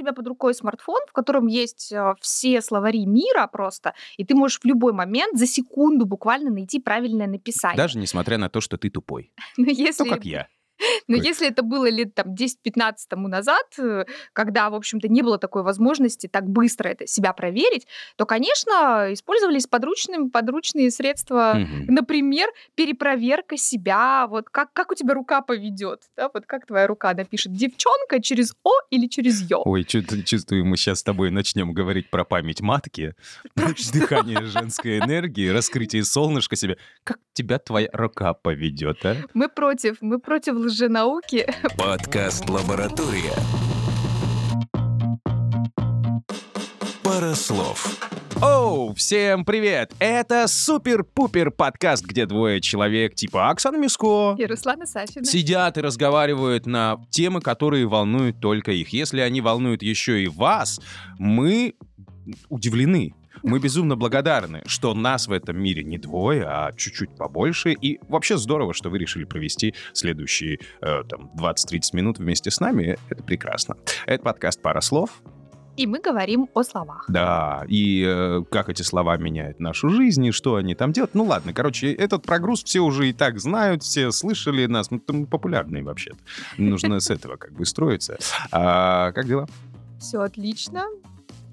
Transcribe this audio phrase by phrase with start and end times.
[0.00, 4.60] тебя под рукой смартфон, в котором есть э, все словари мира просто, и ты можешь
[4.60, 7.76] в любой момент за секунду буквально найти правильное написание.
[7.76, 9.32] Даже несмотря на то, что ты тупой.
[9.56, 10.04] Но если...
[10.04, 10.48] Ну, как я.
[11.08, 11.22] Но Ой.
[11.22, 15.62] если это было лет там 10-15 тому назад, э, когда, в общем-то, не было такой
[15.62, 17.86] возможности так быстро это себя проверить,
[18.16, 21.86] то, конечно, использовались подручные, подручные средства, Мгм.
[21.94, 27.12] например, перепроверка себя, вот как, как у тебя рука поведет, да, вот как твоя рука
[27.14, 29.62] напишет, девчонка через О или через Ё.
[29.64, 33.14] Ой, чувствую, мы сейчас с тобой начнем говорить про память матки,
[33.92, 36.78] дыхание женской энергии, раскрытие солнышка себе.
[37.04, 39.16] Как тебя твоя рука поведет, а?
[39.32, 41.46] Мы против, мы против лженауки.
[41.78, 43.32] Подкаст «Лаборатория».
[47.02, 47.98] Пара слов.
[48.42, 49.94] Оу, всем привет!
[49.98, 55.24] Это супер-пупер подкаст, где двое человек типа Оксана Миско И Руслана Сафина.
[55.24, 58.90] сидят и разговаривают на темы, которые волнуют только их.
[58.90, 60.78] Если они волнуют еще и вас,
[61.18, 61.74] мы
[62.50, 63.14] удивлены.
[63.42, 67.72] Мы безумно благодарны, что нас в этом мире не двое, а чуть-чуть побольше.
[67.72, 72.98] И вообще здорово, что вы решили провести следующие э, там, 20-30 минут вместе с нами.
[73.08, 73.76] Это прекрасно.
[74.06, 75.22] Это подкаст «Пара слов».
[75.76, 77.06] И мы говорим о словах.
[77.08, 81.14] Да, и э, как эти слова меняют нашу жизнь, и что они там делают.
[81.14, 84.90] Ну ладно, короче, этот прогруз все уже и так знают, все слышали нас.
[84.90, 86.18] Ну, там популярные вообще-то.
[86.58, 88.18] Нужно с этого как бы строиться.
[88.50, 89.48] А, как дела?
[89.98, 90.84] Все отлично.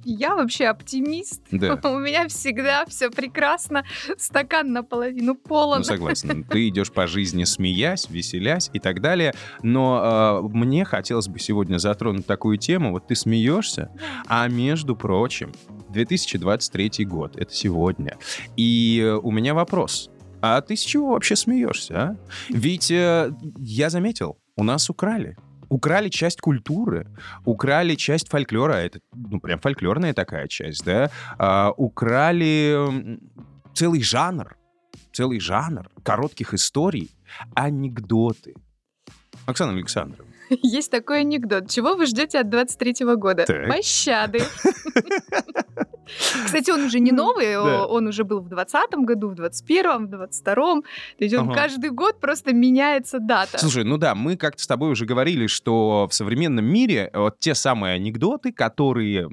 [0.10, 1.42] Я вообще оптимист.
[1.52, 1.76] Да.
[1.84, 3.84] У меня всегда все прекрасно.
[4.18, 5.80] Стакан наполовину полон.
[5.80, 6.44] Ну, согласен.
[6.50, 9.34] Ты идешь по жизни смеясь, веселясь и так далее.
[9.64, 12.92] Но э, мне хотелось бы сегодня затронуть такую тему.
[12.92, 13.92] Вот ты смеешься,
[14.28, 15.52] а между прочим,
[15.90, 18.18] 2023 год, это сегодня.
[18.56, 20.10] И у меня вопрос.
[20.42, 22.16] А ты с чего вообще смеешься, а?
[22.48, 25.36] Ведь э, я заметил, у нас украли.
[25.70, 27.08] Украли часть культуры,
[27.46, 31.12] украли часть фольклора, это, ну, прям фольклорная такая часть, да?
[31.38, 33.20] А, украли
[33.74, 34.58] целый жанр,
[35.12, 37.12] целый жанр коротких историй,
[37.56, 38.56] анекдоты.
[39.46, 40.28] Оксана Александровна,
[40.62, 41.70] Есть такой анекдот.
[41.70, 43.46] Чего вы ждете от 23 года?
[43.46, 43.68] Так.
[43.68, 44.40] Пощады.
[46.46, 47.84] Кстати, он уже не новый, Да.
[47.84, 50.82] о- он уже был в 20 году, в 21 в 22
[51.18, 51.56] То есть он Ага.
[51.56, 53.58] каждый год просто меняется дата.
[53.58, 57.56] Слушай, ну да, мы как-то с тобой уже говорили, что в современном мире вот те
[57.56, 59.28] самые анекдоты, которые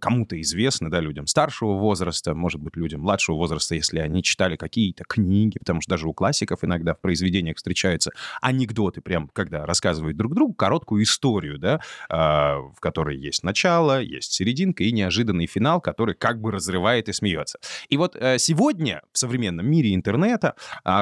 [0.00, 5.04] кому-то известны, да, людям старшего возраста, может быть, людям младшего возраста, если они читали какие-то
[5.04, 10.34] книги, потому что даже у классиков иногда в произведениях встречаются анекдоты, прям когда рассказывают друг
[10.34, 16.01] другу короткую историю, да, а, в которой есть начало, есть серединка и неожиданный финал, который
[16.14, 17.58] как бы разрывает и смеется.
[17.88, 20.54] И вот э, сегодня в современном мире интернета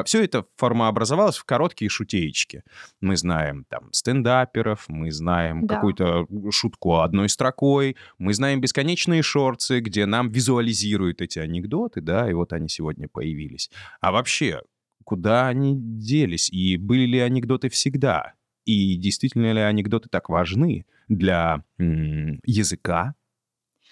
[0.04, 2.62] все это формообразовалось в короткие шутеечки.
[3.00, 5.74] Мы знаем там стендаперов, мы знаем Да.
[5.76, 12.34] какую-то шутку одной строкой, мы знаем бесконечные шорцы, где нам визуализируют эти анекдоты, да, и
[12.34, 13.70] вот они сегодня появились.
[14.00, 14.60] А вообще,
[15.04, 16.50] куда они делись?
[16.50, 18.34] И были ли анекдоты всегда?
[18.66, 21.64] И действительно ли анекдоты так важны для
[22.44, 23.14] языка,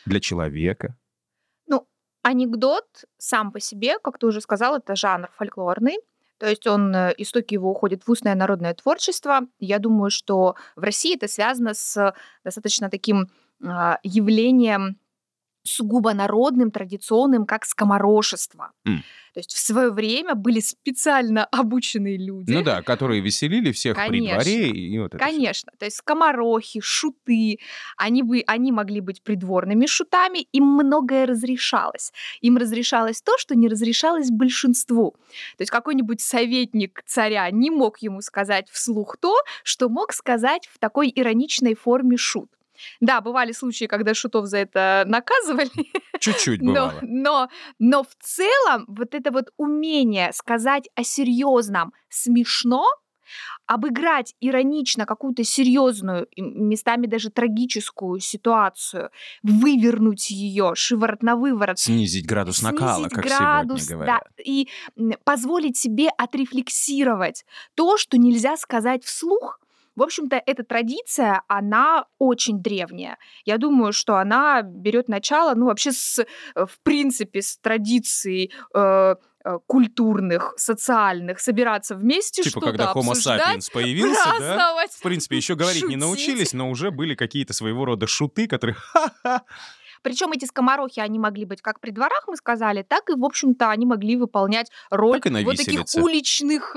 [0.07, 0.97] для человека?
[2.29, 2.85] Анекдот
[3.17, 5.97] сам по себе, как ты уже сказал, это жанр фольклорный.
[6.39, 9.41] То есть он, э, истоки его уходят в устное народное творчество.
[9.59, 12.15] Я думаю, что в России это связано с
[12.45, 13.31] достаточно таким
[13.65, 14.99] а, явлением
[15.65, 18.73] сугубо народным, традиционным, как скоморошество.
[18.87, 19.03] М.
[19.38, 22.50] То есть в свое время были специально обученные люди.
[22.50, 24.34] Ну да, которые веселили всех при Конечно.
[24.34, 24.71] дворе.
[24.71, 25.25] И вот это.
[25.25, 27.60] Конечно, то есть скоморохи, шуты,
[27.97, 32.12] они, бы, они могли быть придворными шутами, им многое разрешалось.
[32.41, 35.12] Им разрешалось то, что не разрешалось большинству.
[35.56, 40.81] То есть какой-нибудь советник царя не мог ему сказать вслух то, что мог сказать в
[40.81, 42.50] такой ироничной форме шут.
[43.00, 45.71] Да, бывали случаи, когда шутов за это наказывали,
[46.21, 46.99] Чуть-чуть но, бывало.
[47.03, 52.87] но, но в целом вот это вот умение сказать о серьезном смешно,
[53.67, 59.11] обыграть иронично какую-то серьезную, и местами даже трагическую ситуацию,
[59.43, 64.32] вывернуть ее шиворот на выворот, Снизить градус накала, снизить как градус, сегодня да, говорят.
[64.43, 67.44] и м, позволить себе отрефлексировать
[67.75, 69.61] то, что нельзя сказать вслух.
[69.99, 73.19] В общем-то, эта традиция, она очень древняя.
[73.45, 76.25] Я думаю, что она берет начало, ну, вообще, с, э,
[76.55, 79.15] в принципе, с традицией э,
[79.45, 84.87] э, культурных, социальных, собираться вместе, Типа, что-то когда Homo sapiens появился, да?
[84.89, 86.01] В принципе, еще говорить не шутить.
[86.01, 88.77] научились, но уже были какие-то своего рода шуты, которые.
[90.08, 93.69] Причем эти скоморохи, они могли быть как при дворах, мы сказали, так и, в общем-то,
[93.69, 96.75] они могли выполнять роль вот таких уличных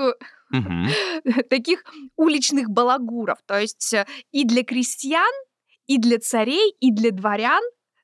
[0.50, 0.86] Мгм.
[1.48, 1.82] таких
[2.16, 3.38] уличных балагуров.
[3.46, 5.32] То есть э, и для крестьян,
[5.86, 7.62] и для царей, и для дворян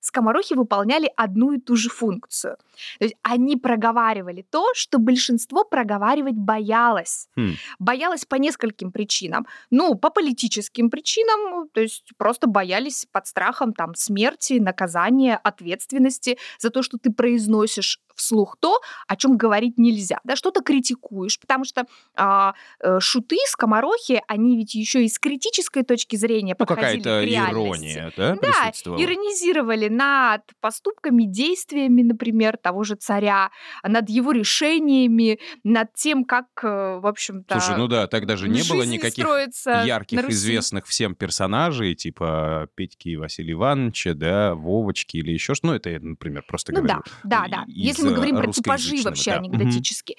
[0.08, 2.56] скоморохи выполняли одну и ту же функцию.
[2.98, 7.28] То есть они проговаривали то, что большинство проговаривать боялось.
[7.36, 7.52] Хм.
[7.78, 9.46] Боялось по нескольким причинам.
[9.70, 16.70] Ну, по политическим причинам, то есть просто боялись под страхом там смерти, наказания, ответственности за
[16.70, 21.86] то, что ты произносишь вслух то, о чем говорить нельзя, да, что-то критикуешь, потому что
[22.14, 27.50] а, э, шуты, скоморохи, они ведь еще и с критической точки зрения Ну, подходили какая-то
[27.50, 28.70] ирония, да, Да,
[29.02, 33.50] иронизировали над поступками, действиями, например, того же царя,
[33.82, 38.62] над его решениями, над тем, как, э, в общем-то, Слушай, ну да, тогда же не
[38.68, 39.26] было никаких
[39.64, 45.98] ярких, известных всем персонажей, типа Петьки Василия Ивановича, да, Вовочки или еще что Ну, это
[46.00, 47.02] например, просто Ну говорю.
[47.24, 47.64] да, да, да.
[47.66, 49.38] Если мы говорим про типажи вообще да.
[49.38, 50.16] Анекдотические.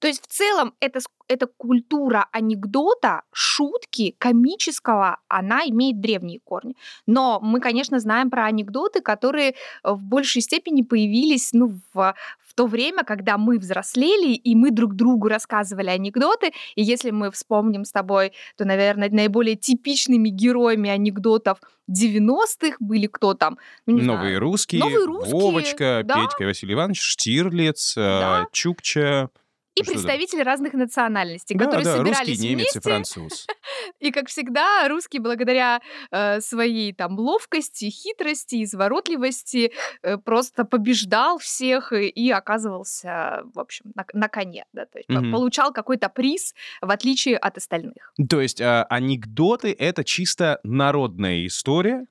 [0.00, 6.74] То есть в целом ск- эта культура анекдота, шутки, комического, она имеет древние корни.
[7.06, 9.54] Но мы, конечно, знаем про анекдоты, которые
[9.84, 14.94] в большей степени появились ну, в, в то время, когда мы взрослели, и мы друг
[14.94, 16.52] другу рассказывали анекдоты.
[16.74, 21.58] И если мы вспомним с тобой, то, наверное, наиболее типичными героями анекдотов
[21.90, 23.58] 90-х были кто там?
[23.86, 24.40] Ну, Новые знаю.
[24.40, 26.22] русские, Новые русские, Вовочка, да.
[26.22, 28.46] Петька Василий Иванович, Штирлиц, Да.
[28.52, 29.30] Чукча.
[29.76, 29.92] И Что-то.
[29.98, 32.80] представители разных национальностей, Да, которые да, русский, собирались немец и вместе.
[32.80, 33.46] француз.
[34.00, 35.80] И, как всегда, русский благодаря
[36.10, 39.72] э, своей там ловкости, хитрости, изворотливости
[40.02, 44.64] э, просто побеждал всех и, и оказывался, в общем, на, на коне.
[44.72, 45.30] Да, то есть Мгм.
[45.32, 48.12] получал какой-то приз, в отличие от остальных.
[48.28, 52.06] То есть а, анекдоты— это чисто народная история,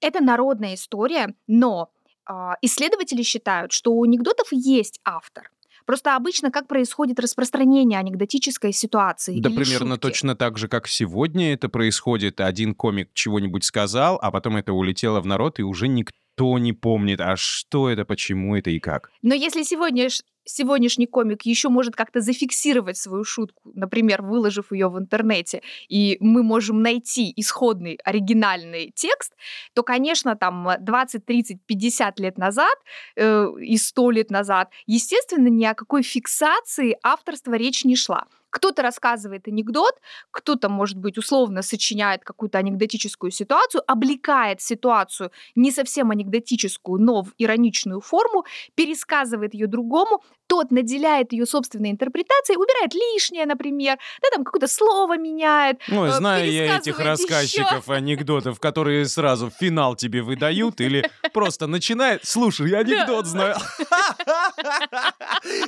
[0.00, 1.90] Это народная история, но
[2.26, 5.50] а, исследователи считают, что у анекдотов есть автор.
[5.86, 10.02] Просто обычно как происходит распространение анекдотической ситуации Да, примерно шутки?
[10.02, 12.40] точно так же, как сегодня это происходит.
[12.40, 17.20] Один комик чего-нибудь сказал, а потом это улетело в народ, и уже никто не помнит,
[17.20, 19.10] а что это, почему это и как.
[19.22, 20.08] Но если сегодня
[20.46, 26.42] сегодняшний комик еще может как-то зафиксировать свою шутку, например, выложив ее в интернете, и мы
[26.42, 29.34] можем найти исходный оригинальный текст,
[29.74, 32.76] то, конечно, там э, 20, 30, 50 лет назад
[33.16, 38.26] э, и 100 лет назад, естественно, ни о какой фиксации авторства речь не шла.
[38.56, 40.00] Кто-то рассказывает анекдот,
[40.30, 47.34] кто-то, может быть, условно сочиняет какую-то анекдотическую ситуацию, облекает ситуацию не совсем анекдотическую, но в
[47.36, 50.22] ироничную форму, пересказывает ее другому,
[50.56, 55.82] тот наделяет ее собственной интерпретацией, убирает лишнее, например, да, там какое-то слово меняет.
[55.90, 62.24] Ой, э, знаю я этих рассказчиков анекдотов, которые сразу финал тебе выдают или просто начинает...
[62.24, 63.56] Слушай, я анекдот знаю.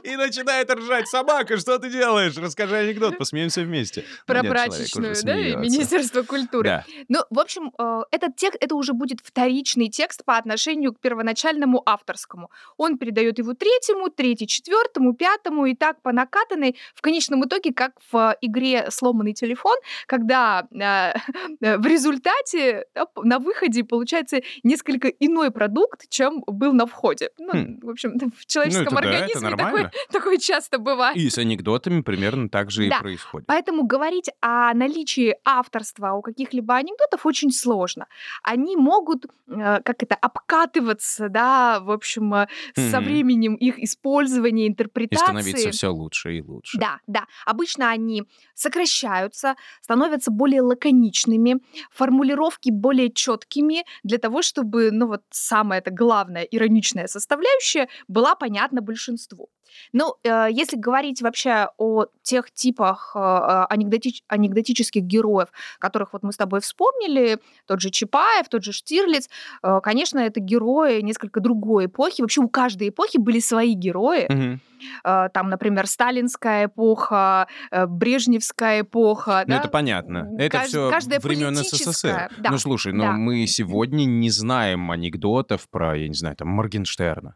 [0.02, 1.58] И начинает ржать собака.
[1.58, 2.36] Что ты делаешь?
[2.38, 4.04] Расскажи анекдот, посмеемся вместе.
[4.26, 5.34] Ну, Про прачечную, да.
[5.34, 6.84] Министерство культуры.
[7.08, 11.82] Ну, в общем, э, этот текст, это уже будет вторичный текст по отношению к первоначальному
[11.84, 12.50] авторскому.
[12.78, 14.46] Он передает его третьему, третий
[14.78, 16.76] четвертому, пятому, и так по накатанной.
[16.94, 19.76] В конечном итоге, как в игре «Сломанный телефон»,
[20.06, 21.12] когда э,
[21.78, 22.84] в результате
[23.22, 27.30] на выходе получается несколько иной продукт, чем был на входе.
[27.38, 27.80] Ну, Хм.
[27.82, 31.16] в общем, в человеческом Ну, это да, организме такое, такое часто бывает.
[31.16, 32.98] И с анекдотами примерно так же и Да.
[33.00, 33.46] происходит.
[33.46, 38.06] Поэтому говорить о наличии авторства у каких-либо анекдотов очень сложно.
[38.42, 43.04] Они могут, э, как это, обкатываться, да, в общем, э, со Мгм.
[43.04, 45.24] временем их использования, И интерпретации.
[45.24, 46.78] становиться все лучше и лучше.
[46.78, 47.26] Да, да.
[47.46, 51.60] Обычно они сокращаются, становятся более лаконичными,
[51.90, 58.80] формулировки более четкими для того, чтобы, ну вот самая это главная ироничная составляющая была понятна
[58.80, 59.48] большинству.
[59.92, 65.48] Ну, э, если говорить вообще о тех типах э, э, анекдотич- анекдотических героев,
[65.78, 69.28] которых вот мы с тобой вспомнили, тот же Чапаев, тот же Штирлиц,
[69.62, 72.20] э, конечно, это герои несколько другой эпохи.
[72.22, 74.58] Вообще у каждой эпохи были свои герои.
[75.04, 79.42] Э, там, например, сталинская эпоха, брежневская эпоха.
[79.46, 79.60] Ну, да?
[79.60, 80.28] это понятно.
[80.38, 82.30] Это Кажд- все каждая времен СССР.
[82.38, 83.12] да, Ну, слушай, но да.
[83.12, 87.34] мы сегодня не знаем анекдотов про, я не знаю, там, Моргенштерна.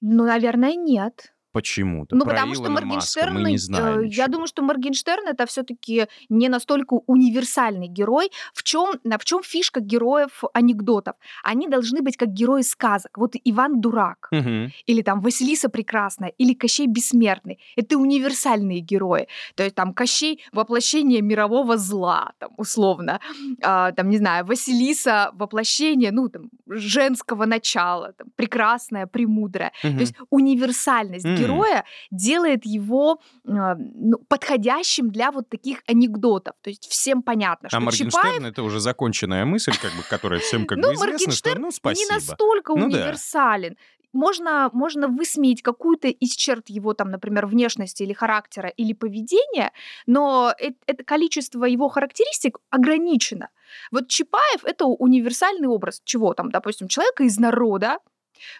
[0.00, 1.32] Ну, наверное, нет.
[1.52, 2.14] Почему-то.
[2.14, 4.26] Ну, потому что Илона Маска Моргенштерн, мы не э, знаем я ничего.
[4.26, 8.30] думаю, что Моргенштерн это все-таки не настолько универсальный герой.
[8.52, 11.14] В чем, в чем фишка героев анекдотов?
[11.42, 13.16] Они должны быть как герои сказок.
[13.16, 14.72] Вот Иван Дурак, Мгм.
[14.86, 17.58] или там Василиса Прекрасная, или Кощей Бессмертный.
[17.76, 19.26] Это универсальные герои.
[19.54, 23.20] То есть там Кощей— воплощение мирового зла, там, условно.
[23.62, 29.72] А, там, не знаю, Василиса— воплощение, ну, там, женского начала, там, прекрасная, премудрая.
[29.82, 29.94] Мгм.
[29.94, 31.24] То есть универсальность.
[31.40, 36.54] Героя делает его а, ну, подходящим для вот таких анекдотов.
[36.62, 40.40] То есть всем понятно, А что Моргенштерн Чапаев это уже законченная мысль, как бы, которая
[40.40, 42.14] всем как Ну, бы известна, что ну не спасибо.
[42.14, 43.76] настолько Ну универсален.
[44.14, 49.70] Можно, можно высмеять какую-то из черт его, там, например, внешности или характера, или поведения,
[50.06, 53.50] но э- это количество его характеристик ограничено.
[53.92, 57.98] Вот Чапаев— это универсальный образ чего там, допустим, человека из народа,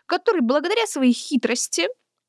[0.04, 1.86] который благодаря своей хитрости,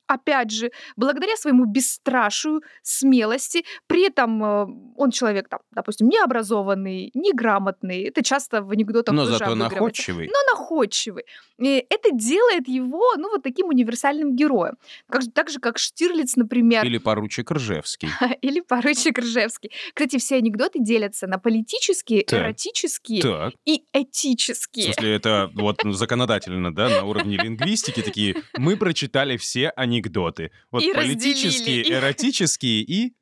[0.09, 8.03] опять же, благодаря своему бесстрашию, смелости, при этом э, он человек, там, допустим, необразованный, неграмотный,
[8.05, 10.27] это часто в анекдотах Но зато находчивый.
[10.27, 11.23] Но находчивый.
[11.59, 14.75] И это делает его, ну, вот таким универсальным героем.
[15.09, 18.09] Как, так же, как Штирлиц, например, Или поручик Ржевский.
[18.41, 19.71] или поручик Ржевский.
[19.93, 22.39] Кстати, все анекдоты делятся на политические, Так.
[22.39, 23.53] эротические Так.
[23.65, 24.85] и В этические.
[24.85, 28.35] смысле, это вот ну, законодательно, да, на уровне лингвистики такие.
[28.57, 29.98] Мы прочитали все анекдоты.
[30.71, 33.13] Вот И политические, разделили эротические и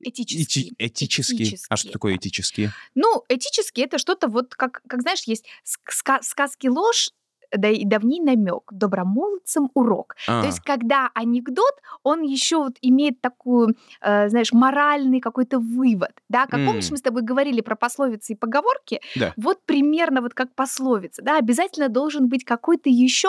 [0.00, 0.72] Этические.
[0.78, 1.46] эти- этические.
[1.70, 2.72] А что Этические, такое этические?
[2.94, 7.10] Ну, этические это что-то вот, как, как знаешь, есть ск- ска- сказки ложь,
[7.56, 10.16] да и давний намек, добромолодцам урок.
[10.28, 16.10] А, То есть, когда анекдот, он еще вот имеет такую, э, знаешь, моральный какой-то вывод,
[16.28, 16.90] да, как помнишь, М.
[16.92, 19.32] мы с тобой говорили про пословицы и поговорки, Да.
[19.36, 23.28] вот примерно вот как пословица, да, обязательно должен быть какой-то еще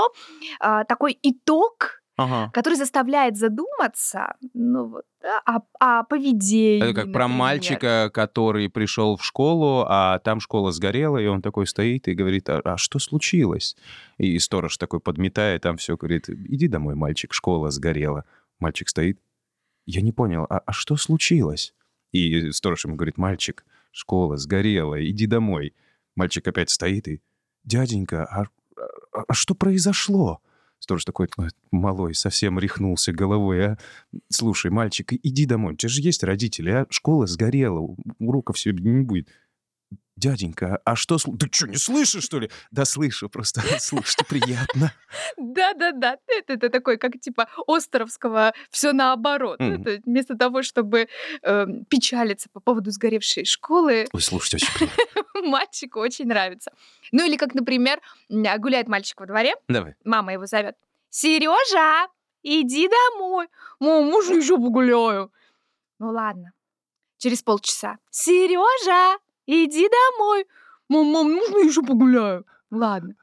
[0.60, 2.51] а, такой итог, ага.
[2.53, 7.27] который заставляет задуматься, ну вот, да, о, о поведении, Это как про например.
[7.39, 12.50] мальчика, который пришел в школу, а там школа сгорела, и он такой стоит и говорит,
[12.50, 13.75] а, а что случилось?
[14.17, 18.25] И сторож такой подметает, там все говорит, иди домой, мальчик, школа сгорела.
[18.59, 19.19] Мальчик стоит,
[19.86, 21.74] я не понял, а, а что случилось?
[22.12, 25.74] И сторож ему говорит, мальчик, школа сгорела, иди домой.
[26.15, 27.21] Мальчик опять стоит и,
[27.63, 28.45] дяденька, а,
[29.13, 30.41] а- а что произошло?
[30.79, 33.77] Сторож такой, «Ой, малой, совсем рехнулся головой, а?
[34.29, 36.86] Слушай, мальчик, иди домой, у тебя же есть родители, а?
[36.89, 39.29] Школа сгорела, уроков сегодня не будет.
[40.17, 41.17] Дяденька, а что...
[41.17, 42.50] Ты что, не слышишь, что ли?
[42.72, 44.91] Да слышу, просто слушать приятно.
[45.38, 46.17] Да-да-да,
[46.48, 49.60] это, такой, как типа Островского, все наоборот.
[49.60, 51.08] Ну, вместо того, чтобы
[51.44, 55.24] э, печалиться по поводу сгоревшей школы, Ой, слушать очень приятно.
[55.48, 56.72] мальчику очень нравится.
[57.12, 59.94] Ну или как, например, гуляет мальчик во дворе, Давай.
[60.03, 60.75] мама его зовет.
[61.10, 62.08] Сережа,
[62.41, 63.48] иди домой.
[63.79, 65.32] Мам, можно еще погуляю?
[66.00, 66.53] Ну ладно.
[67.17, 67.98] Через полчаса.
[68.10, 69.17] Сережа,
[69.48, 70.46] иди домой.
[70.89, 72.46] Мам, мам, можно еще погуляю?
[72.70, 73.16] Ладно.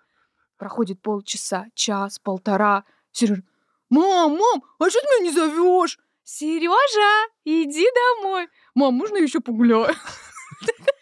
[0.59, 2.85] Проходит полчаса, час, полтора.
[3.12, 3.43] Сережа,
[3.90, 5.99] мам, мам, а что ты меня не зовешь?
[6.25, 8.49] Сережа, иди домой.
[8.75, 9.95] Мам, можно еще погуляю?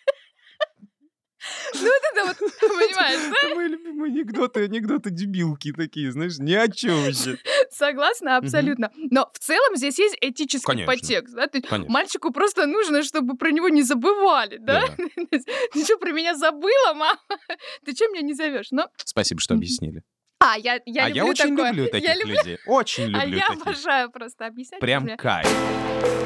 [1.75, 3.47] Ну, вот это вот, понимаешь, да?
[3.47, 7.39] Это мои любимые анекдоты, анекдоты дебилки такие, знаешь, ни о чем вообще.
[7.71, 8.91] Согласна, абсолютно.
[8.97, 10.93] Но в целом здесь есть этический Конечно.
[10.93, 11.35] подтекст.
[11.35, 11.47] Да?
[11.47, 11.93] То есть Конечно.
[11.93, 14.85] мальчику просто нужно, чтобы про него не забывали, да?
[14.97, 15.39] Да.
[15.73, 17.19] Ты что, про меня забыла, мама?
[17.85, 18.69] Ты что меня не зовешь?
[18.71, 20.03] Ну, Спасибо, что объяснили.
[20.41, 21.71] а, я, я а люблю я очень такое.
[21.73, 22.59] люблю Я таких люблю- людей.
[22.67, 23.63] Очень люблю А я таких.
[23.63, 24.81] обожаю просто объяснять.
[24.81, 25.17] Прям мне.
[25.17, 25.49] кайф.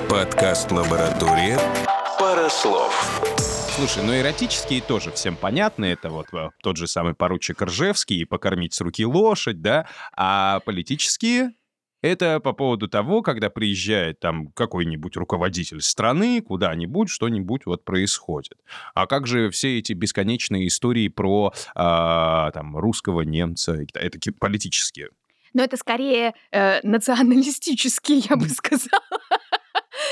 [0.09, 1.59] Подкаст «Лаборатория».
[2.19, 3.66] Пара слов.
[3.77, 5.85] Слушай, ну эротические тоже всем понятны.
[5.85, 9.87] Это вот э, тот же самый поручик Ржевский и покормить с руки лошадь, да?
[10.17, 11.53] А политические
[12.01, 18.57] это по поводу того, когда приезжает там какой-нибудь руководитель страны, куда-нибудь, что-нибудь вот происходит.
[18.95, 23.79] А как же все эти бесконечные истории про а, там русского немца?
[23.93, 25.11] Это ки- политические.
[25.53, 29.36] Но это скорее э, националистический, я бы сказала.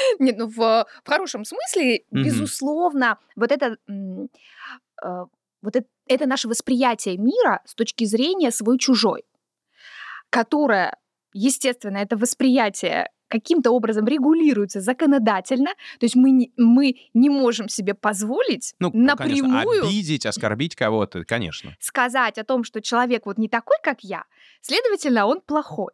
[0.18, 2.24] Нет, ну в, в хорошем смысле, Мгм.
[2.24, 5.24] безусловно, вот это, э,
[5.62, 9.24] вот это, это наше восприятие мира с точки зрения свой-чужой,
[10.30, 10.98] которое,
[11.32, 17.94] естественно, это восприятие каким-то образом регулируется законодательно, то есть мы не, мы не можем себе
[17.94, 21.74] позволить Ну, конечно, напрямую обидеть, оскорбить кого-то, конечно.
[21.80, 24.24] сказать о том, что человек вот не такой, как я,
[24.60, 25.92] следовательно, он плохой.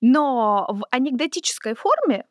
[0.00, 2.24] Но в анекдотической форме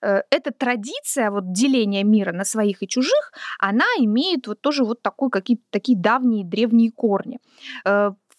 [0.00, 5.30] эта традиция вот деления мира на своих и чужих, она имеет вот тоже вот такой,
[5.30, 7.38] какие такие давние древние корни.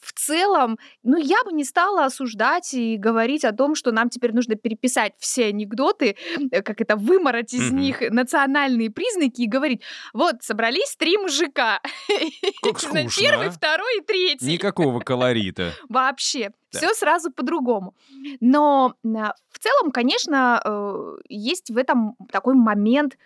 [0.06, 4.10] Э, в целом, ну, я бы не стала осуждать и говорить о том, что нам
[4.10, 6.16] теперь нужно переписать все анекдоты,
[6.52, 7.80] э, как это, вымороть из Мгм.
[7.80, 9.82] них национальные признаки и говорить,
[10.14, 11.82] вот, собрались три мужика.
[12.64, 13.52] Как скучно, Первый, а?
[13.52, 14.46] второй и третий.
[14.46, 15.74] Никакого колорита.
[15.90, 16.52] Вообще.
[16.72, 16.80] Да.
[16.80, 17.96] Все сразу по-другому.
[18.42, 23.18] Но а, в целом, конечно, э, есть в этом такой момент,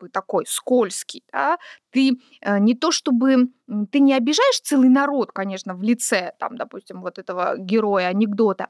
[0.00, 1.58] бы такой скользкий, да,
[1.90, 3.48] ты э, не то чтобы
[3.92, 8.68] ты не обижаешь целый народ, конечно, в лице, там, допустим, вот этого героя анекдота,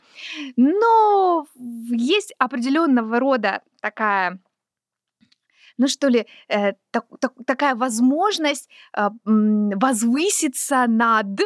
[0.56, 4.40] но есть определенного рода такая
[5.78, 11.40] ну что ли, э, так, так, такая возможность э, возвыситься над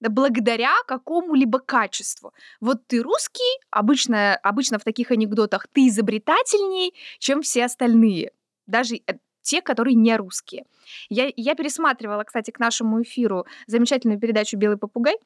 [0.00, 2.32] благодаря какому-либо качеству.
[2.60, 8.32] Вот ты русский, обычно, обычно в таких анекдотах ты изобретательней, чем все остальные,
[8.70, 10.64] даже э, те, которые не русские.
[11.08, 15.16] Я, я пересматривала, кстати, к нашему эфиру замечательную передачу «Белый попугай».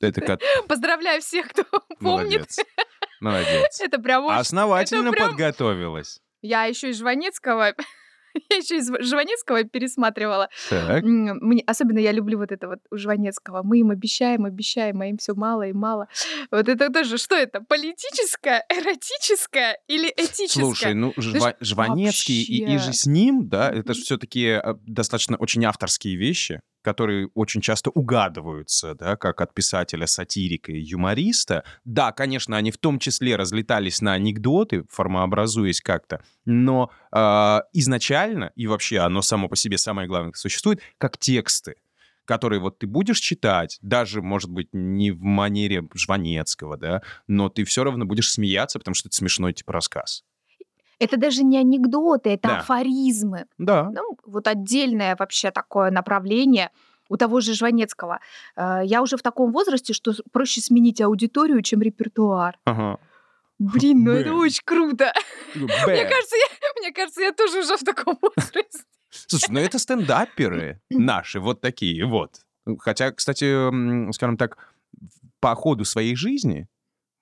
[0.00, 0.40] Это как...
[0.68, 1.64] Поздравляю всех, кто
[2.00, 2.00] помнит.
[2.00, 2.58] Молодец.
[3.20, 3.80] Молодец.
[3.84, 4.38] Это прям очень...
[4.38, 6.20] Основательно это прям- подготовилась.
[6.42, 7.74] Я еще и Жванецкого...
[8.50, 10.48] Я еще из Жванецкого пересматривала.
[10.68, 11.02] Так.
[11.02, 13.62] Мне, особенно я люблю вот это вот у Жванецкого.
[13.62, 16.08] Мы им обещаем, обещаем, а им все мало и мало.
[16.50, 17.60] Вот это тоже, что это?
[17.60, 20.64] Политическое, эротическое или этическое?
[20.64, 22.78] Слушай, ну Жва- Жванецкий и, и вообще.
[22.78, 28.94] же с ним, да, это же все-таки достаточно очень авторские вещи, которые очень часто угадываются,
[28.94, 31.64] да, как от писателя, сатирика и юмориста.
[31.84, 38.66] Да, конечно, они в том числе разлетались на анекдоты, формообразуясь как-то, но а, изначально, и
[38.66, 41.76] вообще оно само по себе самое главное существует, как тексты
[42.26, 47.64] которые вот ты будешь читать, даже, может быть, не в манере Жванецкого, да, но ты
[47.64, 50.22] все равно будешь смеяться, потому что это смешной типа рассказ.
[51.00, 52.58] Это даже не анекдоты, это Да.
[52.58, 53.46] афоризмы.
[53.58, 53.90] Да.
[53.90, 56.70] Ну, вот отдельное вообще такое направление
[57.08, 58.20] у того же Жванецкого.
[58.56, 62.56] Э, Я уже в таком возрасте, что проще сменить аудиторию, чем репертуар.
[62.64, 62.98] Ага.
[63.58, 64.40] Блин, ну это Блин.
[64.40, 65.12] очень круто.
[65.54, 66.08] Мне Бэм.
[66.08, 68.84] кажется, я, мне кажется, я тоже уже в таком возрасте.
[69.10, 72.40] Слушай, ну это стендаперы наши, вот такие вот.
[72.78, 74.56] Хотя, кстати, скажем так,
[75.40, 76.68] по ходу своей жизни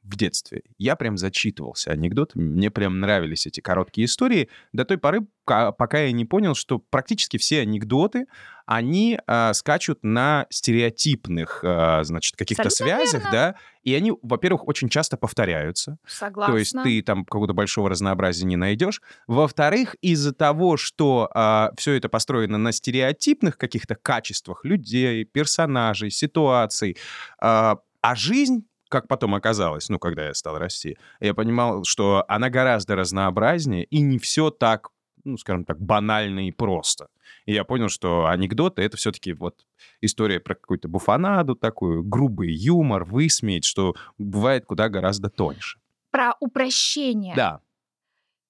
[0.09, 2.43] в детстве я прям зачитывался анекдотами.
[2.43, 6.79] Мне прям нравились эти короткие истории до той поры, ка- пока я не понял, что
[6.79, 8.27] практически все анекдоты,
[8.65, 13.31] они а, скачут на стереотипных, а, значит, каких-то связях, верно.
[13.31, 15.99] да, и они, во-первых, очень часто повторяются.
[16.07, 16.53] Согласна.
[16.55, 19.01] То есть ты там какого-то большого разнообразия не найдешь.
[19.27, 21.31] Во-вторых, из-за того, что
[21.77, 26.97] все это построено на стереотипных каких-то качествах людей, персонажей, ситуаций,
[27.41, 32.51] а, а жизнь как потом оказалось, ну, когда я стал расти, я понимал, что она
[32.51, 34.91] гораздо разнообразнее, и не все так,
[35.25, 37.09] ну, скажем так, банально и просто.
[37.47, 39.67] И я понял, что анекдоты— это все-таки вот
[40.01, 45.79] история про какую-то буфанаду такую, грубый юмор, высмеять, что бывает куда гораздо тоньше.
[46.11, 47.35] Про упрощение.
[47.35, 47.61] Да,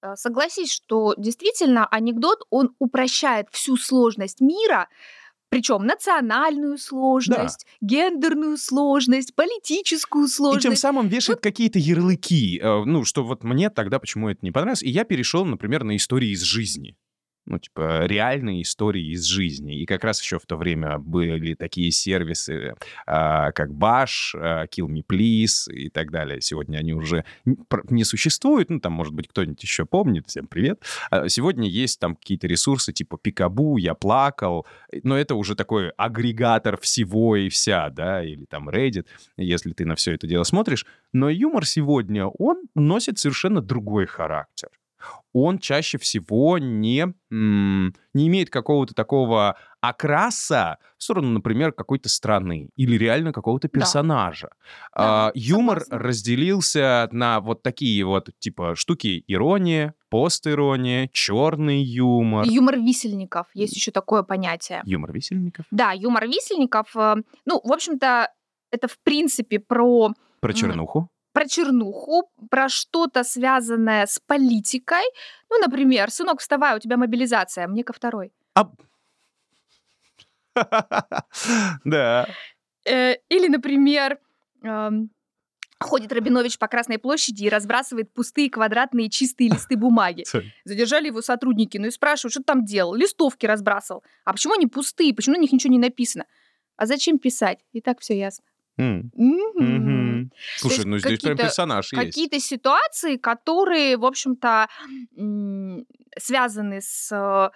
[0.01, 4.87] Э, Согласись, что действительно анекдот, он упрощает всю сложность мира,
[5.49, 10.81] причем национальную сложность, гендерную сложность, политическую и тем сложность.
[10.81, 12.59] самым вешает какие-то ярлыки.
[12.59, 14.83] э, Ну, что вот мне тогда почему это не понравилось.
[14.83, 16.95] И я перешел, например, на истории из жизни.
[17.49, 19.81] Ну, типа, реальные истории из жизни.
[19.81, 22.75] И как раз еще в то время были такие сервисы,
[23.07, 26.41] а, как Bash, а, Kill Me Please и так далее.
[26.41, 27.25] Сегодня они уже
[27.89, 28.69] не существуют.
[28.69, 30.27] Ну, там, может быть, кто-нибудь еще помнит.
[30.27, 30.83] Всем привет.
[31.09, 34.67] А Сегодня есть там какие-то ресурсы типа Пикабу, Я плакал.
[35.01, 39.07] Но это уже такой агрегатор всего и вся, да, или там Reddit,
[39.37, 40.85] если ты на все это дело смотришь.
[41.13, 44.69] Но юмор сегодня, он носит совершенно другой характер.
[45.33, 52.97] Он чаще всего не, не имеет какого-то такого окраса в сторону, например, какой-то страны или
[52.97, 53.79] реально какого-то Да.
[53.79, 54.49] персонажа.
[54.95, 56.07] Да, А, юмор согласна.
[56.07, 62.45] разделился на вот такие вот, типа, штуки ирония, постирония, черный юмор.
[62.45, 63.47] Юмор висельников.
[63.53, 64.81] Есть еще такое понятие.
[64.85, 65.65] Юмор висельников.
[65.71, 66.95] Да, юмор висельников.
[66.95, 68.29] э, Ну, в общем-то,
[68.71, 70.09] это в принципе про
[70.41, 71.09] Про чернуху.
[71.31, 75.03] Про чернуху, про что-то связанное с политикой.
[75.49, 78.31] Ну, например, сынок, вставай, у тебя мобилизация, мне ко второй.
[78.55, 78.69] А-
[81.85, 82.27] Да.
[82.85, 84.19] Э, Или, например,
[84.63, 85.09] эм,
[85.79, 90.23] ходит Рабинович по Красной площади и разбрасывает пустые квадратные чистые листы бумаги.
[90.65, 92.95] Задержали его сотрудники, ну и спрашивают, что ты там делал?
[92.95, 94.03] Листовки разбрасывал.
[94.25, 95.13] А почему они пустые?
[95.13, 96.25] Почему на них ничего не написано?
[96.75, 97.59] А зачем писать?
[97.73, 98.45] И так все ясно.
[98.79, 99.11] Мгм.
[99.57, 100.31] Мгм.
[100.57, 102.05] Слушай, ну здесь прям какие-то- персонаж есть.
[102.05, 104.67] Какие-то ситуации, которые, в общем-то,
[105.17, 105.85] м,
[106.17, 107.49] связаны с э,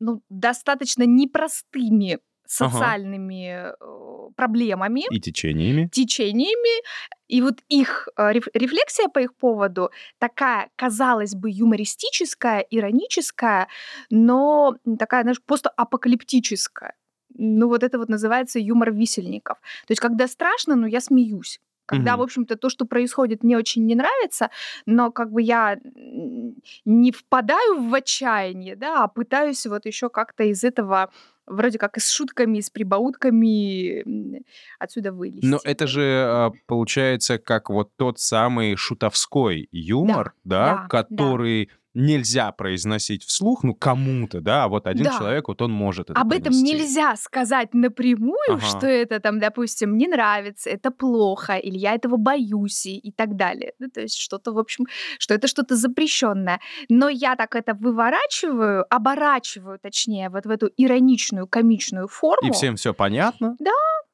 [0.00, 5.88] ну, достаточно непростыми социальными э, проблемами, И течениями.
[5.92, 6.82] течениями,
[7.28, 13.68] и вот их э, реф- рефлексия по их поводу такая, казалось бы, юмористическая, ироническая,
[14.10, 16.94] но такая, знаешь, просто апокалиптическая.
[17.38, 19.58] Ну, вот это вот называется юмор висельников.
[19.86, 21.60] То есть, когда страшно, но я смеюсь.
[21.86, 22.20] когда, Мгм.
[22.20, 24.50] в общем-то, то, что происходит, мне очень не нравится,
[24.84, 25.78] но как бы я
[26.84, 31.10] не впадаю в отчаяние, да, а пытаюсь вот еще как-то из этого
[31.46, 34.44] вроде как и с шутками, и с прибаутками
[34.78, 35.46] отсюда вылезти.
[35.46, 40.88] Но это же а, получается как вот тот самый шутовской юмор, да, да, да.
[40.88, 45.18] который нельзя произносить вслух, ну кому-то, да, а вот один Да.
[45.18, 46.74] человек, вот он может это Об этом произнести.
[46.76, 48.60] нельзя сказать напрямую, Ага.
[48.66, 53.36] что это там, допустим, не нравится, это плохо, или я этого боюсь и, и так
[53.36, 53.72] далее.
[53.78, 54.86] Ну, то есть что-то, в общем,
[55.18, 56.60] что это что-то запрещенное.
[56.88, 62.48] Но я так это выворачиваю, оборачиваю, точнее, вот в эту ироничную, комичную форму.
[62.48, 63.56] И всем все понятно.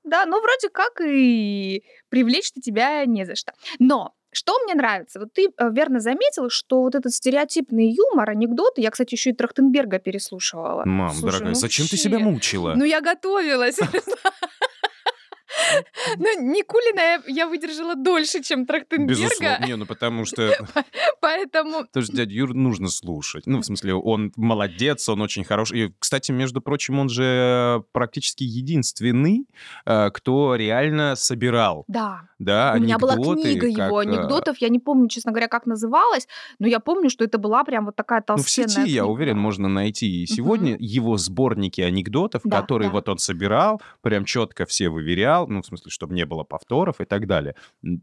[0.04, 3.52] Да, ну вроде как и привлечь-то тебя не за что.
[3.78, 5.20] Но что мне нравится?
[5.20, 9.32] Вот ты э, верно заметила, что вот этот стереотипный юмор, анекдоты, я, кстати, еще и
[9.32, 10.82] Трахтенберга переслушивала.
[10.84, 12.04] Мам, Слушай, дорогая, ну зачем ты вообще.
[12.04, 12.74] себя мучила?
[12.76, 13.78] Ну, я готовилась.
[16.16, 19.66] Ну, Никулина я, выдержала дольше, чем Трахтенберга, Безусловно.
[19.66, 20.52] Не, ну потому что
[21.20, 21.86] поэтому...
[21.92, 23.46] Тоже дядю Юр нужно слушать.
[23.46, 25.80] Ну, в смысле, он молодец, он очень хороший.
[25.80, 29.46] И, кстати, между прочим, он же практически единственный,
[29.86, 34.68] э, кто реально собирал, Да, да, у меня была книга как, его э, анекдотов, я
[34.68, 38.20] не помню, честно говоря, как называлась, но я помню, что это была прям вот такая
[38.20, 42.88] Ну, в толстенная сети, я уверен, можно найти и сегодня его сборники анекдотов, Да, которые
[42.88, 42.94] да.
[42.94, 47.04] вот он собирал, прям четко все выверял, ну, в смысле, чтобы не было повторов и
[47.04, 47.54] так далее.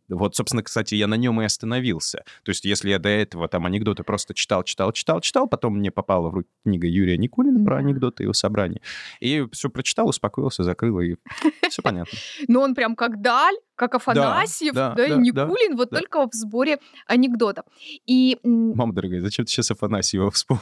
[0.09, 2.23] Вот, собственно, кстати, я на нем и остановился.
[2.43, 5.91] То есть, если я до этого там анекдоты просто читал, читал, читал, читал, потом мне
[5.91, 8.81] попала в руки книга Юрия Никулина про анекдоты и его собрание.
[9.19, 11.15] И все прочитал, успокоился, закрыл, и
[11.69, 12.17] все понятно.
[12.47, 15.97] Но он прям как Даль, как Афанасьев, да, да, и да, да, Никулин, вот да.
[15.97, 17.65] только в сборе анекдотов.
[18.05, 20.61] И Мама дорогая, зачем ты сейчас Афанасьева вспомнил?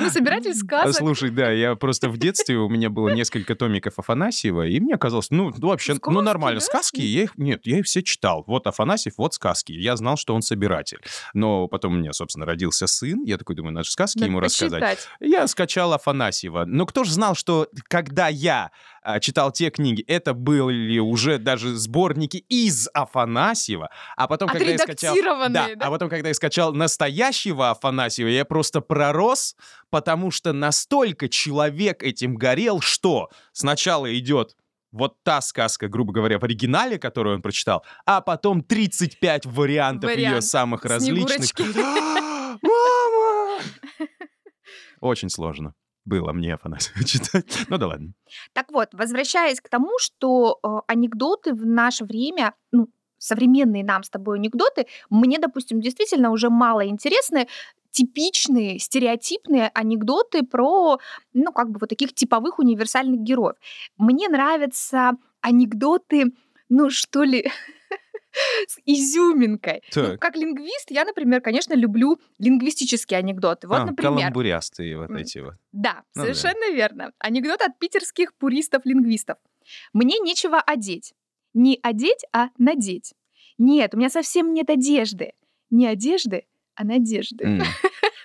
[0.00, 0.96] ну, собиратель А, сказок.
[0.96, 5.30] Слушай, да, я просто в детстве, у меня было несколько томиков Афанасьева, и мне казалось,
[5.30, 6.64] ну, ну, вообще, ну, нормально, да?
[6.64, 8.42] сказки, я их, нет, я их все читал.
[8.46, 9.72] Вот Афанасьев, вот сказки.
[9.72, 11.00] Я знал, что он собиратель.
[11.34, 14.40] Но потом у меня, собственно, родился сын, я такой думаю, надо же сказки Надо ему
[14.40, 14.80] рассказать.
[14.80, 15.08] почитать.
[15.20, 16.64] Я скачал Афанасьева.
[16.66, 18.70] Но кто же знал, что когда я
[19.20, 25.14] читал те книги, это были уже даже сборники из Афанасьева, а потом, когда я скачал...
[25.48, 25.86] Да, да?
[25.86, 29.56] а потом, когда я скачал настоящего Афанасьева, я просто пророс,
[29.90, 34.56] потому что настолько человек этим горел, что сначала идет
[34.92, 40.26] вот та сказка, грубо говоря, в оригинале, которую он прочитал, а потом 35 вариантов ее
[40.26, 41.50] Вариант самых различных.
[42.62, 43.62] Мама!
[45.00, 45.74] Очень сложно
[46.10, 47.66] было мне Афанасьева читать.
[47.68, 48.12] Ну да ладно.
[48.52, 54.10] Так вот, возвращаясь к тому, что э, анекдоты в наше время, ну, современные нам с
[54.10, 57.46] тобой анекдоты, мне, допустим, действительно уже мало интересны
[57.92, 60.98] типичные, стереотипные анекдоты про,
[61.32, 63.56] ну, как бы вот таких типовых универсальных героев.
[63.96, 66.32] Мне нравятся анекдоты,
[66.68, 67.50] ну, что ли,
[68.68, 69.82] с изюминкой.
[69.94, 73.68] Ну, как лингвист, я, например, конечно, люблю лингвистические анекдоты.
[73.68, 75.54] Вот, А, например, Каламбурястые вот эти вот.
[75.72, 76.32] да, Ну да.
[76.34, 77.12] совершенно верно.
[77.18, 79.36] Анекдот от питерских пуристов-лингвистов.
[79.92, 81.12] Мне нечего одеть.
[81.54, 83.14] Не одеть, а надеть.
[83.58, 85.32] Нет, у меня совсем нет одежды.
[85.70, 87.44] Не одежды, а надежды.
[87.44, 87.62] М.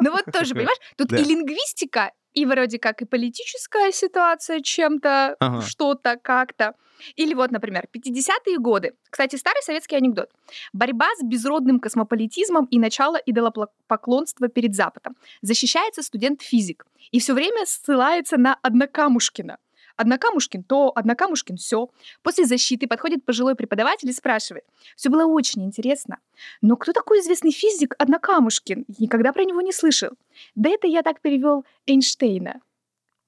[0.00, 5.62] Ну вот тоже, понимаешь, тут и лингвистика, и вроде как и политическая ситуация чем-то, Ага.
[5.62, 6.74] что-то как-то.
[7.16, 8.92] Или вот, например, 50-е годы.
[9.08, 10.30] Кстати, старый советский анекдот.
[10.72, 15.16] Борьба с безродным космополитизмом и начало идолопоклонства перед Западом.
[15.42, 16.84] Защищается студент-физик.
[17.10, 19.56] И все время ссылается на Однокамушкина.
[19.96, 21.88] Однокамушкин то, Однокамушкин все.
[22.22, 24.64] После защиты подходит пожилой преподаватель и спрашивает.
[24.96, 26.18] Все было очень интересно.
[26.62, 28.84] Но кто такой известный физик Однокамушкин?
[28.98, 30.10] Никогда про него не слышал.
[30.54, 32.60] Да это я так перевел Эйнштейна.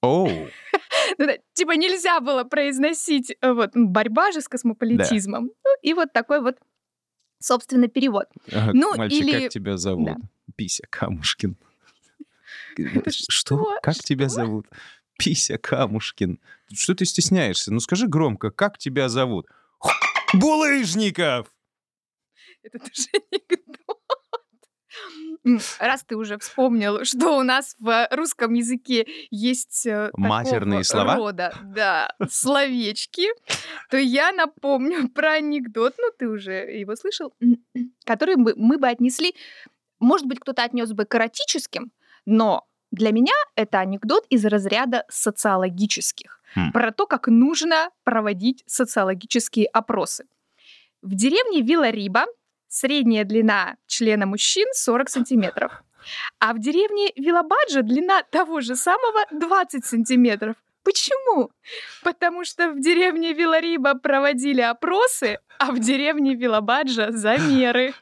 [0.03, 0.29] Оу.
[1.19, 5.45] Ну да, типа нельзя было произносить э, вот борьба же с космополитизмом.
[5.65, 6.57] Ну, и вот такой вот,
[7.41, 8.27] собственно, перевод.
[8.73, 10.07] Ну, Мальчик, или- как тебя зовут?
[10.07, 10.17] Да.
[10.57, 11.57] Пися Камушкин.
[13.29, 13.79] Что?
[13.83, 14.67] Как тебя зовут?
[15.25, 16.39] Пися Камушкин.
[16.75, 17.73] Что ты стесняешься?
[17.73, 19.47] Ну скажи громко, как тебя зовут?
[20.35, 21.47] Булыжников!
[22.63, 23.99] Это тоже анекдот.
[25.79, 31.17] Раз ты уже вспомнил, что у нас в русском языке есть э, Матерные слова?
[31.17, 33.29] рода, да, словечки,
[33.91, 37.33] то я напомню про анекдот, ну ты уже его слышал,
[38.05, 39.35] который мы, мы бы отнесли,
[39.99, 41.91] может быть, кто-то отнес бы к эротическим,
[42.25, 46.71] но для меня это анекдот из разряда социологических, Хм.
[46.73, 50.27] про то, как нужно проводить социологические опросы.
[51.01, 52.27] В деревне Вилла-Риба
[52.69, 55.83] средняя длина члена мужчин 40 сантиметров.
[56.39, 60.57] А в деревне Вилабаджа длина того же самого 20 сантиметров.
[60.83, 61.51] Почему?
[62.03, 67.95] Потому что в деревне Вилариба проводили опросы, а в деревне Вилабаджа замеры.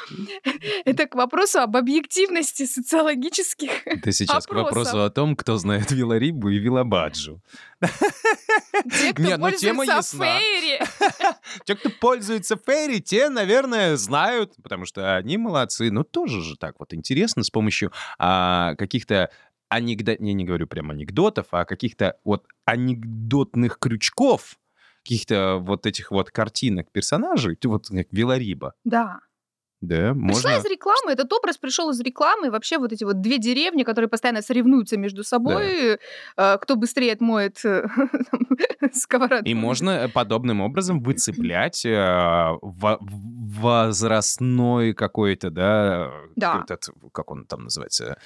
[0.84, 6.48] Это к вопросу об объективности социологических Это сейчас к вопросу о том, кто знает Виларибу
[6.48, 7.40] и Вилабаджу.
[7.80, 7.88] Те,
[9.12, 10.38] кто Нет, ну тема пользуется ясна.
[10.38, 10.80] фейри.
[11.64, 15.90] Те, кто пользуется Фейри, те, наверное, знают, потому что они молодцы.
[15.90, 19.30] Но тоже же так вот интересно с помощью а, каких-то
[19.68, 20.20] анекдот...
[20.20, 24.58] Я не говорю прям анекдотов, а каких-то вот анекдотных крючков,
[25.02, 28.74] каких-то вот этих вот картинок персонажей, вот как Вилариба.
[28.84, 29.20] Да.
[29.82, 30.48] Да, Пришла можно...
[30.58, 32.50] из рекламы, этот образ пришел из рекламы.
[32.50, 35.98] Вообще вот эти вот две деревни, которые постоянно соревнуются между собой,
[36.36, 37.86] э, кто быстрее отмоет э,
[38.92, 39.44] сковородку.
[39.44, 46.62] И можно э, подобным образом выцеплять во- возрастной какой-то, да, Да.
[46.64, 48.18] этот, как он там называется,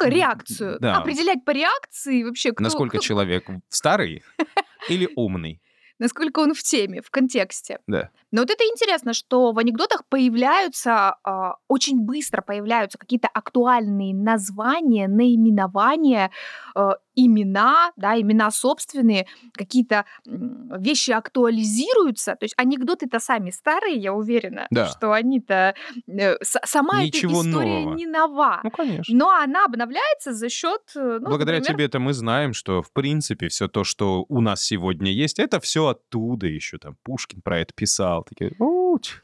[0.00, 0.78] реакцию.
[0.80, 0.96] Да.
[0.98, 4.22] Определять по реакции вообще, кто, насколько кто- человек старый
[4.88, 5.60] или умный.
[5.98, 7.78] насколько он в теме, в контексте.
[7.86, 8.10] Да.
[8.30, 15.08] Но вот это интересно, что в анекдотах появляются, а, очень быстро появляются какие-то актуальные названия,
[15.08, 16.30] наименования,
[16.74, 22.36] э, имена, да, имена собственные, какие-то вещи актуализируются.
[22.36, 24.86] То есть анекдоты-то сами старые, я уверена, Да.
[24.86, 25.74] что они-то...
[26.06, 27.94] э, сама Ничего эта история нового.
[27.96, 28.60] не нова.
[28.62, 29.16] Ну, конечно.
[29.16, 30.80] Но она обновляется за счет...
[30.94, 34.62] э, Ну, Благодаря например, тебе-то мы знаем, что, в принципе, все то, что у нас
[34.62, 36.78] сегодня есть, это все оттуда еще.
[36.78, 38.17] Там Пушкин про это писал.
[38.22, 39.20] Такие, «У, ть,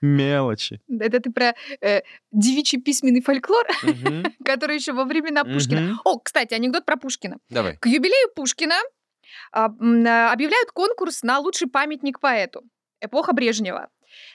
[0.00, 0.80] мелочи.
[0.88, 5.80] Это ты про э, девичий письменный фольклор, Мгм, который еще во времена Пушкина.
[5.80, 6.00] мгм.
[6.04, 7.38] О, кстати, анекдот про Пушкина.
[7.50, 7.76] Давай.
[7.76, 8.76] К юбилею Пушкина
[9.52, 9.66] а,
[10.32, 12.62] объявляют конкурс на лучший памятник поэту.
[13.00, 13.88] Эпоха Брежнева.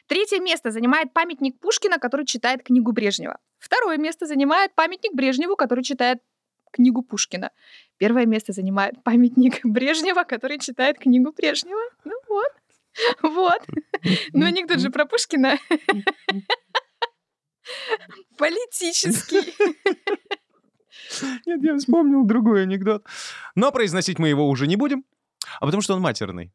[0.07, 3.37] Третье место занимает памятник Пушкина, который читает книгу Брежнева.
[3.59, 6.19] Второе место занимает памятник Брежневу, который читает
[6.71, 7.51] книгу Пушкина.
[7.97, 11.81] Первое место занимает памятник Брежнева, который читает книгу Брежнева.
[12.03, 12.51] Ну вот.
[13.23, 13.61] Вот.
[14.33, 15.57] Ну, анекдот же про Пушкина.
[18.37, 19.53] Политический.
[21.45, 23.05] Нет, я вспомнил другой анекдот.
[23.55, 25.05] Но произносить мы его уже не будем,
[25.59, 26.53] а потому что он матерный.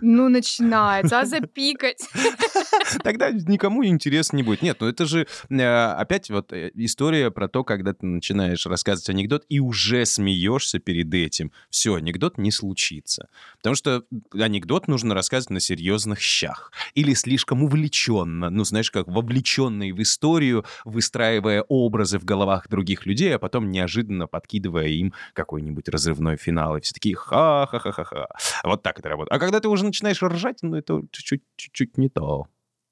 [0.00, 1.20] Ну, начинается.
[1.20, 2.02] А запикать?
[3.02, 4.62] Тогда никому интересно не будет.
[4.62, 9.08] Нет, ну это же э, опять вот э, история про то, когда ты начинаешь рассказывать
[9.10, 11.52] анекдот и уже смеешься перед этим.
[11.70, 13.28] Все, анекдот не случится.
[13.58, 16.72] Потому что анекдот нужно рассказывать на серьезных щах.
[16.94, 18.50] Или слишком увлеченно.
[18.50, 24.26] Ну, знаешь, как вовлеченный в историю, выстраивая образы в головах других людей, а потом неожиданно
[24.26, 26.76] подкидывая им какой-нибудь разрывной финал.
[26.76, 28.28] И все такие ха-ха-ха-ха-ха.
[28.64, 29.32] Вот так это работает.
[29.32, 32.48] А когда ты уже начинаешь ржать, ну это чуть-чуть не то.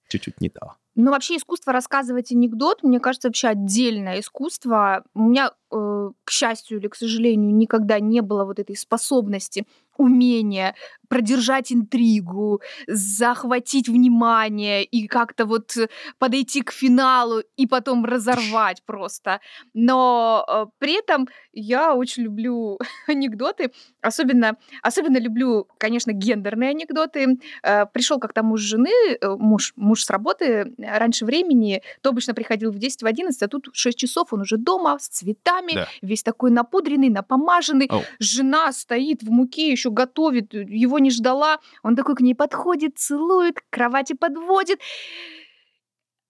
[0.08, 0.76] Чуть-чуть не то.
[0.94, 5.05] Ну, вообще искусство рассказывать анекдот, мне кажется, вообще отдельное искусство.
[5.14, 10.74] У меня, э, к счастью или к сожалению, никогда не было вот этой способности, умения
[11.09, 15.76] продержать интригу, захватить внимание и как-то вот
[16.18, 19.40] подойти к финалу и потом разорвать просто.
[19.74, 27.38] Но э, при этом я очень люблю анекдоты, особенно, особенно люблю, конечно, гендерные анекдоты.
[27.62, 32.70] Э, пришел как-то муж жены, э, муж, муж с работы раньше времени, то обычно приходил
[32.72, 35.88] в 10, в 11, а тут в 6 часов он уже дома с цветами, Да.
[36.02, 37.86] весь такой напудренный, напомаженный.
[37.90, 38.02] Оу.
[38.18, 41.58] Жена стоит в муке, еще готовит, его не ждала.
[41.82, 44.80] Он такой к ней подходит, целует, к кровати подводит.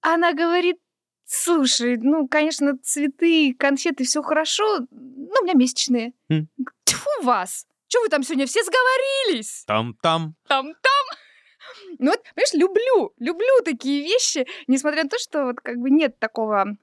[0.01, 0.77] Она говорит,
[1.25, 6.13] слушай, ну, конечно, цветы, конфеты, все хорошо, но у меня месячные.
[6.29, 6.49] М.
[6.85, 7.67] Тьфу вас!
[7.89, 9.65] Что вы там сегодня все сговорились?
[9.67, 10.35] Там-там.
[10.49, 11.02] Там-там!
[11.99, 16.19] Ну вот, понимаешь, люблю, люблю такие вещи, несмотря на то, что вот как бы нет
[16.19, 16.77] такого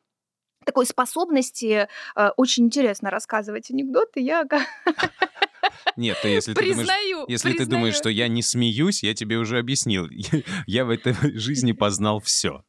[0.65, 4.45] такой способности э, очень интересно рассказывать анекдоты, я
[5.95, 6.77] Нет, ты, если ты думаешь...
[6.77, 7.25] признаю.
[7.27, 8.01] Если ты думаешь, признаю.
[8.01, 10.07] что я не смеюсь, я тебе уже объяснил.
[10.67, 12.63] Я в этой жизни познал все.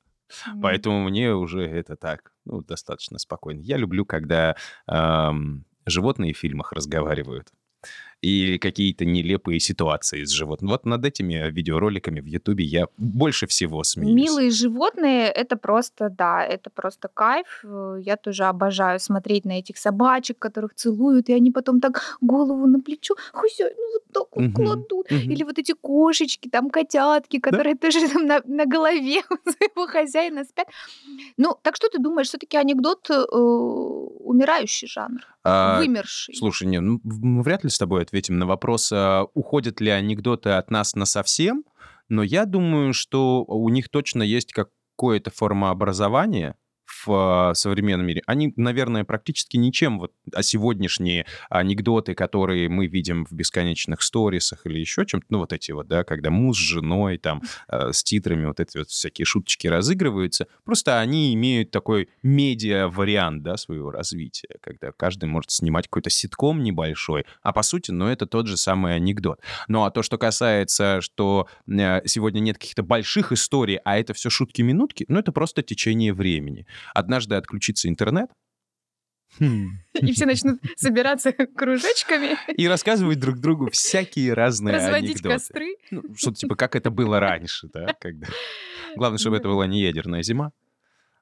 [0.62, 3.60] Поэтому мне уже это так, ну, достаточно спокойно.
[3.60, 4.56] Я люблю, когда
[5.86, 7.48] животные в фильмах разговаривают.
[8.22, 10.70] И какие-то нелепые ситуации с животными.
[10.70, 14.14] Вот над этими видеороликами в Ютубе я больше всего смеюсь.
[14.14, 17.60] Милые животные, это просто, да, это просто кайф.
[17.64, 22.66] Э, Я тоже обожаю смотреть на этих собачек, которых целуют, и они потом так голову
[22.66, 25.12] на плечо, хозяин, ну вот так вот кладут.
[25.12, 30.44] Или вот эти кошечки, там котятки, которые тоже там на, на голове у своего хозяина
[30.44, 30.66] спят.
[31.38, 33.14] Ну, так что ты думаешь, все-таки анекдот э,
[34.24, 36.34] умирающий жанр, вымерший?
[36.34, 40.50] Слушай, не, ну, мы вряд ли с тобой ответим на вопрос, а, уходят ли анекдоты
[40.50, 41.64] от нас на совсем,
[42.08, 46.56] но я думаю, что у них точно есть какое-то формообразование,
[47.06, 53.24] в э, современном мире, они, наверное, практически ничем вот а сегодняшние анекдоты, которые мы видим
[53.24, 57.18] в бесконечных сторисах или еще чем-то, ну вот эти вот, да, когда муж с женой
[57.18, 63.42] там э, с титрами вот эти вот всякие шуточки разыгрываются, просто они имеют такой медиа-вариант,
[63.42, 68.26] да, своего развития, когда каждый может снимать какой-то ситком небольшой, а по сути, ну это
[68.26, 69.40] тот же самый анекдот.
[69.68, 74.30] Ну а то, что касается, что э, сегодня нет каких-то больших историй, а это все
[74.30, 76.66] шутки-минутки, ну это просто течение времени.
[76.94, 78.30] Однажды отключится интернет,
[79.38, 82.36] И все начнут собираться кружочками.
[82.56, 85.34] И рассказывать друг другу всякие разные Разводить анекдоты.
[85.34, 85.76] костры.
[85.90, 87.94] Ну, что-то типа, как это было раньше, да?
[88.00, 88.26] Когда...
[88.96, 90.52] Главное, чтобы это была не ядерная зима.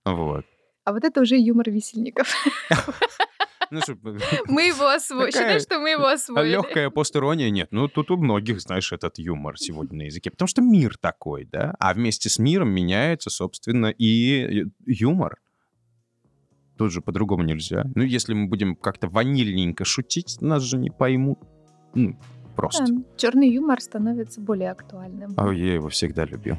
[0.04, 0.46] Вот.
[0.84, 2.32] А вот это уже юмор висельников.
[3.70, 4.18] Ну, чтобы...
[4.46, 5.30] Мы его освоили.
[5.30, 6.52] Считай, что мы его освоили.
[6.52, 7.68] Легкая постерония нет.
[7.70, 10.30] Ну, тут у многих, знаешь, этот юмор сегодня на языке.
[10.30, 11.74] Потому что мир такой, да?
[11.78, 15.36] А вместе с миром меняется, собственно, и юмор.
[16.78, 17.84] Тут же по-другому нельзя.
[17.96, 21.40] Ну, если мы будем как-то ванильненько шутить, нас же не поймут.
[21.94, 22.16] Ну,
[22.54, 22.86] просто.
[23.16, 25.34] Черный юмор становится более актуальным.
[25.36, 26.56] А я его всегда любил.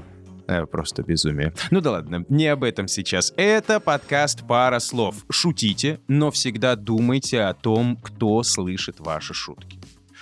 [0.48, 1.54] Э, Просто безумие.
[1.72, 3.34] Ну да ладно, не об этом сейчас.
[3.38, 5.24] Это подкаст «Пара слов».
[5.30, 9.79] Шутите, но всегда думайте о том, кто слышит ваши шутки.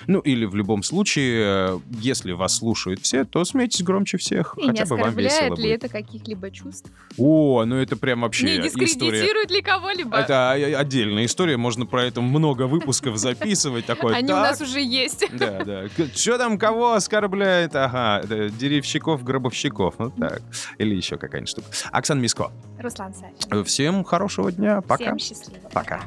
[0.07, 1.43] Ну или в любом случае,
[1.75, 4.55] э, если вас слушают все, то смейтесь громче всех.
[4.57, 5.83] И хотя бы вам весело ли будет.
[5.83, 6.89] это каких-либо чувств?
[7.17, 8.85] О, ну это прям вообще Не история.
[8.85, 10.17] дискредитирует ли кого-либо?
[10.17, 13.85] Это отдельная история, можно про это много выпусков записывать.
[13.85, 15.25] Такой, Они у «Так, нас уже есть.
[15.33, 15.83] Да, да.
[16.15, 17.75] Что там кого оскорбляет?
[17.75, 19.95] Ага, деревщиков, гробовщиков.
[19.99, 20.41] Ну так.
[20.77, 21.67] Или еще какая-нибудь штука.
[21.91, 22.51] Оксана Миско.
[22.79, 23.63] Руслан Сачин.
[23.65, 24.81] Всем хорошего дня.
[24.81, 25.03] Пока.
[25.03, 25.69] Всем счастливо.
[25.73, 26.01] Пока.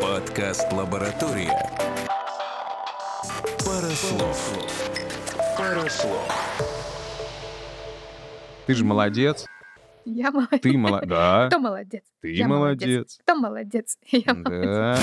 [0.00, 1.52] Подкаст «Лаборатория».
[3.64, 4.52] Парослов.
[5.56, 6.28] Парослов.
[8.66, 9.46] Ты же молодец.
[10.04, 10.60] Я молодец.
[10.62, 11.08] Ты молодец.
[11.10, 11.46] Да.
[11.48, 12.02] Кто молодец?
[12.22, 13.18] Ты Я молодец.
[13.22, 13.98] Кто молодец?
[14.10, 14.66] Я молодец.
[14.66, 14.98] Да.